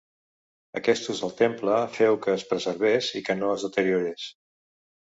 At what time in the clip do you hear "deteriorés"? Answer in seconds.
3.71-4.29